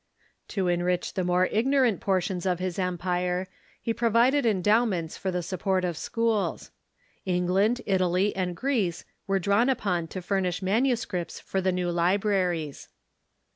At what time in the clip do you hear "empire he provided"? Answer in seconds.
2.79-4.47